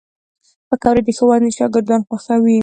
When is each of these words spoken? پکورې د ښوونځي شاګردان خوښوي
پکورې 0.69 1.01
د 1.05 1.09
ښوونځي 1.17 1.51
شاګردان 1.57 2.01
خوښوي 2.07 2.57